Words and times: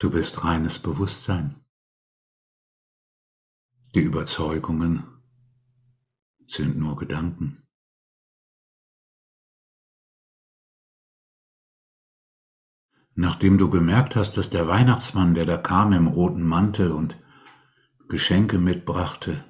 Du 0.00 0.10
bist 0.10 0.44
reines 0.44 0.78
Bewusstsein. 0.78 1.64
Die 3.94 4.00
Überzeugungen 4.00 5.04
sind 6.46 6.76
nur 6.76 6.96
Gedanken. 6.96 7.66
Nachdem 13.14 13.58
du 13.58 13.68
gemerkt 13.68 14.14
hast, 14.14 14.36
dass 14.36 14.50
der 14.50 14.68
Weihnachtsmann, 14.68 15.34
der 15.34 15.44
da 15.44 15.56
kam 15.56 15.92
im 15.92 16.06
roten 16.06 16.46
Mantel 16.46 16.92
und 16.92 17.20
Geschenke 18.08 18.58
mitbrachte, 18.58 19.44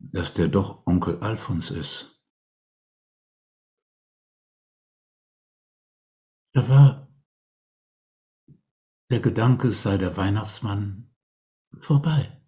dass 0.00 0.34
der 0.34 0.48
doch 0.48 0.84
Onkel 0.84 1.20
Alfons 1.20 1.70
ist. 1.70 2.20
Da 6.54 6.68
war 6.68 7.01
der 9.12 9.20
Gedanke, 9.20 9.68
es 9.68 9.82
sei 9.82 9.98
der 9.98 10.16
Weihnachtsmann 10.16 11.14
vorbei. 11.78 12.40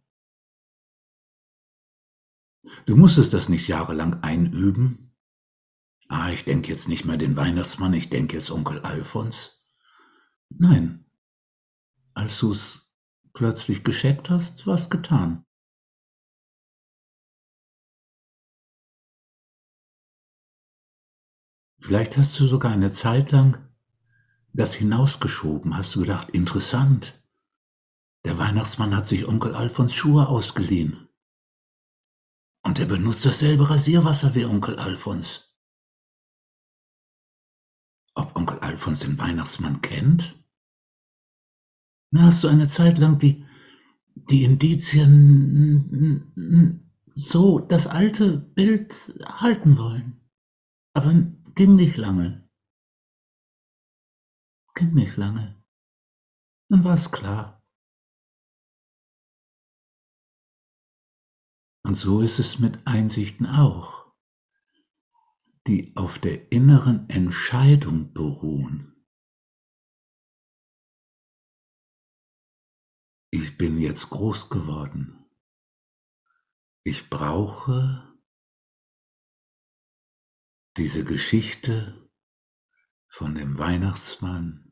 Du 2.86 2.96
musstest 2.96 3.34
das 3.34 3.50
nicht 3.50 3.68
jahrelang 3.68 4.22
einüben. 4.22 5.14
Ah, 6.08 6.30
ich 6.30 6.44
denke 6.44 6.70
jetzt 6.70 6.88
nicht 6.88 7.04
mehr 7.04 7.18
den 7.18 7.36
Weihnachtsmann, 7.36 7.92
ich 7.92 8.08
denke 8.08 8.36
jetzt 8.36 8.50
Onkel 8.50 8.80
Alfons. 8.80 9.62
Nein, 10.48 11.04
als 12.14 12.38
du's 12.38 12.90
plötzlich 13.34 13.84
gescheckt 13.84 14.30
hast, 14.30 14.66
war's 14.66 14.88
getan. 14.88 15.44
Vielleicht 21.78 22.16
hast 22.16 22.40
du 22.40 22.46
sogar 22.46 22.72
eine 22.72 22.90
Zeit 22.90 23.32
lang 23.32 23.73
das 24.54 24.74
hinausgeschoben, 24.74 25.76
hast 25.76 25.94
du 25.94 26.00
gedacht, 26.00 26.30
interessant. 26.30 27.22
Der 28.24 28.38
Weihnachtsmann 28.38 28.96
hat 28.96 29.06
sich 29.06 29.28
Onkel 29.28 29.54
Alfons 29.54 29.92
Schuhe 29.92 30.28
ausgeliehen. 30.28 31.08
Und 32.62 32.78
er 32.78 32.86
benutzt 32.86 33.26
dasselbe 33.26 33.68
Rasierwasser 33.68 34.34
wie 34.34 34.46
Onkel 34.46 34.78
Alfons. 34.78 35.54
Ob 38.14 38.34
Onkel 38.36 38.60
Alfons 38.60 39.00
den 39.00 39.18
Weihnachtsmann 39.18 39.82
kennt? 39.82 40.42
Na, 42.12 42.22
hast 42.22 42.44
du 42.44 42.48
eine 42.48 42.68
Zeit 42.68 42.98
lang 42.98 43.18
die, 43.18 43.44
die 44.14 44.44
Indizien 44.44 45.42
so 47.16 47.58
das 47.58 47.88
alte 47.88 48.38
Bild 48.38 49.12
halten 49.26 49.76
wollen. 49.76 50.20
Aber 50.94 51.12
ging 51.56 51.74
nicht 51.74 51.96
lange. 51.96 52.43
Ging 54.74 54.92
nicht 54.94 55.16
lange. 55.16 55.62
Dann 56.68 56.82
war 56.82 56.94
es 56.94 57.12
klar. 57.12 57.64
Und 61.84 61.94
so 61.94 62.22
ist 62.22 62.38
es 62.38 62.58
mit 62.58 62.86
Einsichten 62.86 63.46
auch, 63.46 64.12
die 65.66 65.94
auf 65.96 66.18
der 66.18 66.50
inneren 66.50 67.08
Entscheidung 67.10 68.12
beruhen. 68.12 69.06
Ich 73.30 73.58
bin 73.58 73.78
jetzt 73.78 74.10
groß 74.10 74.48
geworden. 74.48 75.24
Ich 76.84 77.10
brauche 77.10 78.14
diese 80.76 81.04
Geschichte 81.04 82.10
von 83.08 83.34
dem 83.34 83.58
Weihnachtsmann 83.58 84.63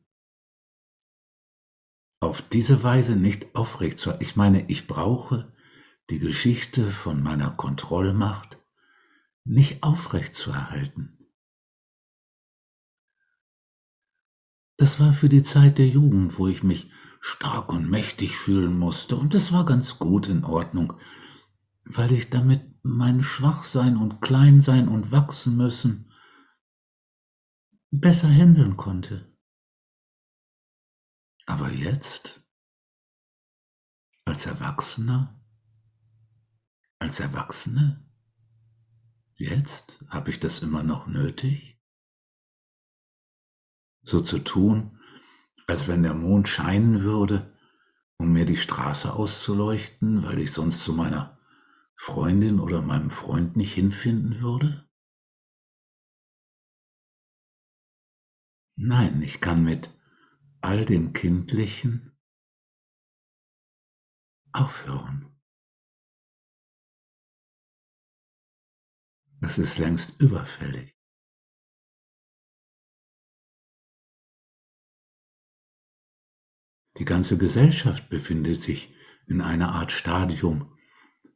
auf 2.23 2.41
diese 2.41 2.83
Weise 2.83 3.15
nicht 3.15 3.55
aufrecht 3.55 3.97
zu. 3.97 4.15
Ich 4.19 4.35
meine, 4.35 4.69
ich 4.69 4.87
brauche 4.87 5.53
die 6.09 6.19
Geschichte 6.19 6.89
von 6.89 7.21
meiner 7.21 7.51
Kontrollmacht 7.51 8.57
nicht 9.45 9.83
aufrechtzuerhalten. 9.83 11.17
Das 14.77 14.99
war 14.99 15.13
für 15.13 15.29
die 15.29 15.43
Zeit 15.43 15.77
der 15.77 15.87
Jugend, 15.87 16.39
wo 16.39 16.47
ich 16.47 16.63
mich 16.63 16.89
stark 17.19 17.71
und 17.71 17.89
mächtig 17.89 18.37
fühlen 18.37 18.77
musste, 18.77 19.15
und 19.15 19.33
das 19.33 19.51
war 19.51 19.65
ganz 19.65 19.99
gut 19.99 20.27
in 20.27 20.43
Ordnung, 20.43 20.93
weil 21.85 22.11
ich 22.11 22.29
damit 22.29 22.61
mein 22.83 23.23
Schwachsein 23.23 23.97
und 23.97 24.21
Kleinsein 24.21 24.87
und 24.87 25.11
wachsen 25.11 25.55
müssen 25.55 26.09
besser 27.91 28.27
handeln 28.27 28.75
konnte. 28.75 29.32
Aber 31.45 31.69
jetzt, 31.69 32.41
als 34.25 34.45
Erwachsener, 34.45 35.39
als 36.99 37.19
Erwachsene? 37.19 38.09
Jetzt 39.35 40.03
habe 40.07 40.29
ich 40.29 40.39
das 40.39 40.61
immer 40.61 40.83
noch 40.83 41.07
nötig? 41.07 41.77
So 44.01 44.21
zu 44.21 44.39
tun, 44.39 44.99
als 45.67 45.87
wenn 45.87 46.03
der 46.03 46.13
Mond 46.13 46.47
scheinen 46.47 47.01
würde, 47.01 47.53
um 48.17 48.31
mir 48.31 48.45
die 48.45 48.57
Straße 48.57 49.11
auszuleuchten, 49.11 50.23
weil 50.23 50.39
ich 50.39 50.53
sonst 50.53 50.83
zu 50.83 50.93
meiner 50.93 51.37
Freundin 51.95 52.59
oder 52.59 52.81
meinem 52.81 53.09
Freund 53.09 53.57
nicht 53.57 53.73
hinfinden 53.73 54.39
würde? 54.39 54.87
Nein, 58.75 59.21
ich 59.21 59.41
kann 59.41 59.63
mit 59.63 59.93
all 60.63 60.85
dem 60.85 61.11
Kindlichen 61.11 62.17
aufhören. 64.53 65.29
Das 69.41 69.57
ist 69.57 69.77
längst 69.77 70.21
überfällig. 70.21 70.95
Die 76.97 77.05
ganze 77.05 77.37
Gesellschaft 77.37 78.09
befindet 78.09 78.61
sich 78.61 78.95
in 79.27 79.41
einer 79.41 79.73
Art 79.73 79.91
Stadium 79.91 80.77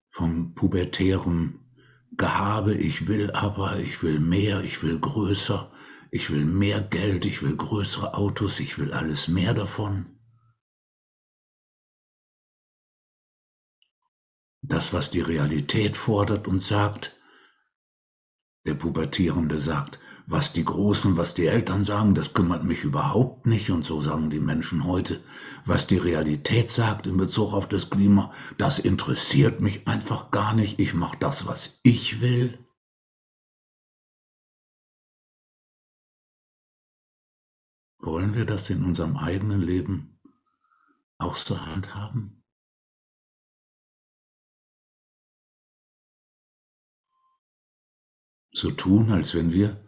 vom 0.08 0.54
pubertären 0.54 1.60
Gehabe, 2.12 2.76
ich 2.76 3.08
will 3.10 3.32
aber, 3.32 3.80
ich 3.80 4.02
will 4.04 4.20
mehr, 4.20 4.64
ich 4.64 4.82
will 4.84 4.98
größer, 5.00 5.74
ich 6.18 6.32
will 6.32 6.46
mehr 6.46 6.82
Geld, 6.82 7.26
ich 7.26 7.44
will 7.44 7.56
größere 7.56 8.16
Autos, 8.16 8.60
ich 8.60 8.80
will 8.80 8.92
alles 8.92 9.28
mehr 9.28 9.54
davon. 9.54 10.18
Das, 14.64 14.94
was 14.94 15.12
die 15.12 15.22
Realität 15.22 15.96
fordert 15.96 16.48
und 16.48 16.64
sagt, 16.64 17.16
der 18.66 18.74
Pubertierende 18.74 19.60
sagt, 19.60 20.00
was 20.26 20.54
die 20.54 20.66
Großen, 20.66 21.18
was 21.18 21.36
die 21.36 21.46
Eltern 21.46 21.84
sagen, 21.84 22.16
das 22.16 22.34
kümmert 22.34 22.64
mich 22.64 22.84
überhaupt 22.84 23.46
nicht. 23.46 23.70
Und 23.70 23.86
so 23.86 24.02
sagen 24.02 24.32
die 24.32 24.40
Menschen 24.40 24.86
heute, 24.86 25.24
was 25.66 25.86
die 25.86 25.98
Realität 25.98 26.72
sagt 26.72 27.06
in 27.06 27.18
Bezug 27.18 27.54
auf 27.54 27.70
das 27.70 27.92
Klima, 27.92 28.32
das 28.58 28.80
interessiert 28.80 29.62
mich 29.62 29.88
einfach 29.88 30.32
gar 30.32 30.56
nicht. 30.56 30.80
Ich 30.80 30.96
mache 30.96 31.18
das, 31.20 31.46
was 31.46 31.80
ich 31.84 32.22
will. 32.22 32.67
Wollen 38.07 38.36
wir 38.36 38.45
das 38.45 38.69
in 38.69 38.86
unserem 38.86 39.18
eigenen 39.18 39.59
Leben 39.62 40.18
auch 41.18 41.36
zur 41.36 41.65
Hand 41.65 41.94
haben? 41.94 42.42
so 48.54 48.71
tun, 48.71 49.12
als 49.12 49.36
wenn 49.36 49.51
wir 49.51 49.86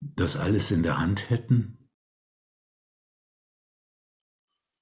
das 0.00 0.36
alles 0.36 0.72
in 0.72 0.82
der 0.82 0.98
Hand 0.98 1.30
hätten? 1.30 1.88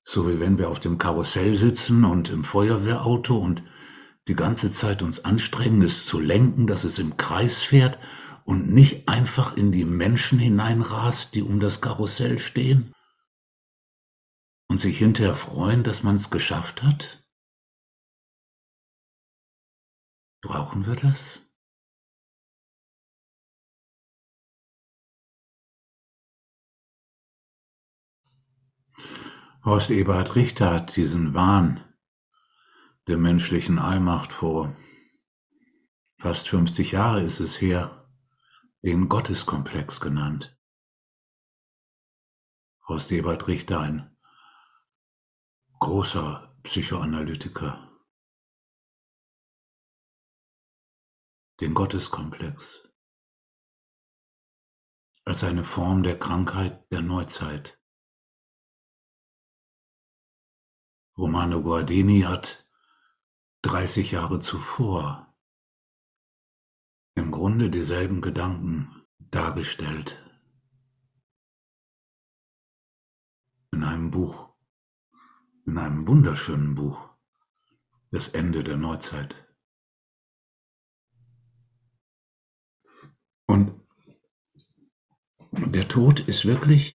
So 0.03 0.29
wie 0.29 0.41
wenn 0.41 0.59
wir 0.59 0.71
auf 0.71 0.81
dem 0.81 0.99
Karussell 0.99 1.55
sitzen 1.55 2.05
und 2.05 2.31
im 2.31 2.43
Feuerwehrauto 2.43 3.39
und 3.39 3.63
die 4.29 4.35
ganze 4.35 4.73
Zeit 4.73 5.03
uns 5.03 5.25
anstrengen, 5.25 5.83
es 5.83 6.07
zu 6.07 6.19
lenken, 6.19 6.67
dass 6.67 6.85
es 6.85 6.99
im 6.99 7.17
Kreis 7.17 7.63
fährt 7.63 7.99
und 8.45 8.71
nicht 8.71 9.09
einfach 9.09 9.57
in 9.57 9.73
die 9.73 9.85
Menschen 9.85 10.39
hineinrast, 10.39 11.35
die 11.35 11.43
um 11.43 11.61
das 11.61 11.81
Karussell 11.81 12.39
stehen 12.39 12.95
und 14.69 14.79
sich 14.79 14.99
hinterher 14.99 15.35
freuen, 15.35 15.83
dass 15.83 16.03
man 16.03 16.17
es 16.17 16.31
geschafft 16.31 16.83
hat? 16.83 17.25
Brauchen 20.43 20.87
wir 20.87 20.95
das? 20.95 21.41
Horst 29.65 29.89
Eberhard 29.89 30.37
Richter 30.37 30.71
hat 30.71 30.95
diesen 30.95 31.33
Wahn 31.33 31.83
der 33.07 33.17
menschlichen 33.17 33.79
Allmacht 33.79 34.31
vor 34.31 34.77
fast 36.19 36.49
50 36.49 36.93
Jahre 36.93 37.23
ist 37.23 37.41
es 37.41 37.61
her, 37.61 38.04
den 38.85 39.09
Gotteskomplex 39.09 39.99
genannt. 39.99 40.61
Horst 42.87 43.11
Eberhard 43.13 43.49
Richter, 43.49 43.81
ein 43.81 44.15
großer 45.81 46.55
Psychoanalytiker, 46.65 47.91
den 51.63 51.73
Gotteskomplex 51.73 52.87
als 55.25 55.43
eine 55.45 55.65
Form 55.65 56.03
der 56.03 56.19
Krankheit 56.19 56.85
der 56.93 57.01
Neuzeit. 57.01 57.83
Romano 61.17 61.63
Guardini 61.63 62.21
hat 62.21 62.69
30 63.63 64.11
Jahre 64.11 64.41
zuvor 64.41 65.34
im 67.15 67.31
Grunde 67.31 67.71
dieselben 67.71 68.21
Gedanken 68.21 69.03
dargestellt. 69.19 70.21
In 73.73 73.83
einem 73.83 74.11
Buch, 74.11 74.55
in 75.67 75.79
einem 75.79 76.07
wunderschönen 76.07 76.75
Buch, 76.75 77.11
Das 78.11 78.29
Ende 78.29 78.63
der 78.63 78.77
Neuzeit. 78.77 79.35
Und 83.47 83.75
der 85.51 85.89
Tod 85.89 86.21
ist 86.21 86.45
wirklich 86.45 86.97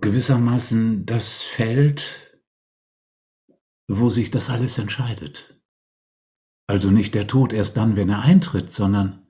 gewissermaßen 0.00 1.06
das 1.06 1.42
Feld, 1.42 2.40
wo 3.88 4.08
sich 4.08 4.30
das 4.32 4.50
alles 4.50 4.78
entscheidet. 4.78 5.63
Also 6.66 6.90
nicht 6.90 7.14
der 7.14 7.26
Tod 7.26 7.52
erst 7.52 7.76
dann, 7.76 7.96
wenn 7.96 8.08
er 8.08 8.22
eintritt, 8.22 8.70
sondern 8.70 9.26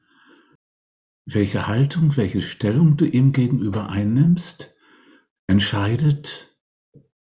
welche 1.27 1.67
Haltung, 1.67 2.17
welche 2.17 2.43
Stellung 2.43 2.97
du 2.97 3.07
ihm 3.07 3.33
gegenüber 3.33 3.89
einnimmst, 3.89 4.75
entscheidet, 5.47 6.57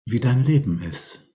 wie 0.07 0.21
dein 0.21 0.45
Leben 0.45 0.83
ist. 0.83 1.30